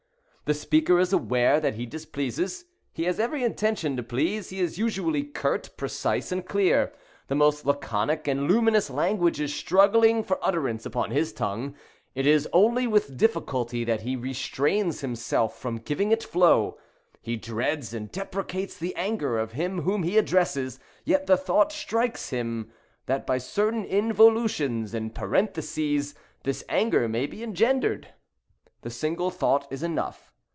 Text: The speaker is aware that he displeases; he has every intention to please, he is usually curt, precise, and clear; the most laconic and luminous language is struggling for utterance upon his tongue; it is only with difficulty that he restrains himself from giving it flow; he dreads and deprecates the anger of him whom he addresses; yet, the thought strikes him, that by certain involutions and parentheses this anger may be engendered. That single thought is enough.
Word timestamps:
The 0.45 0.55
speaker 0.55 0.99
is 0.99 1.13
aware 1.13 1.61
that 1.61 1.75
he 1.75 1.85
displeases; 1.85 2.65
he 2.91 3.03
has 3.05 3.21
every 3.21 3.41
intention 3.41 3.95
to 3.95 4.03
please, 4.03 4.49
he 4.49 4.59
is 4.59 4.77
usually 4.77 5.23
curt, 5.23 5.69
precise, 5.77 6.29
and 6.29 6.45
clear; 6.45 6.91
the 7.29 7.35
most 7.35 7.65
laconic 7.65 8.27
and 8.27 8.49
luminous 8.51 8.89
language 8.89 9.39
is 9.39 9.55
struggling 9.55 10.25
for 10.25 10.45
utterance 10.45 10.85
upon 10.85 11.11
his 11.11 11.31
tongue; 11.31 11.73
it 12.15 12.27
is 12.27 12.49
only 12.51 12.85
with 12.85 13.15
difficulty 13.15 13.85
that 13.85 14.01
he 14.01 14.17
restrains 14.17 14.99
himself 14.99 15.57
from 15.57 15.77
giving 15.77 16.11
it 16.11 16.21
flow; 16.21 16.77
he 17.21 17.37
dreads 17.37 17.93
and 17.93 18.11
deprecates 18.11 18.77
the 18.77 18.93
anger 18.97 19.39
of 19.39 19.53
him 19.53 19.83
whom 19.83 20.03
he 20.03 20.17
addresses; 20.17 20.81
yet, 21.05 21.27
the 21.27 21.37
thought 21.37 21.71
strikes 21.71 22.31
him, 22.31 22.69
that 23.05 23.25
by 23.25 23.37
certain 23.37 23.85
involutions 23.85 24.93
and 24.93 25.15
parentheses 25.15 26.13
this 26.43 26.61
anger 26.67 27.07
may 27.07 27.25
be 27.25 27.41
engendered. 27.41 28.09
That 28.81 28.89
single 28.89 29.31
thought 29.31 29.65
is 29.71 29.81
enough. 29.81 30.27